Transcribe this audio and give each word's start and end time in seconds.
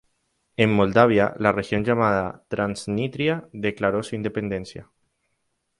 En 0.57 0.73
Moldavia, 0.73 1.35
la 1.37 1.51
región 1.51 1.83
llamada 1.85 2.43
Transnistria 2.49 3.47
declaró 3.53 4.01
su 4.01 4.15
independencia. 4.15 4.89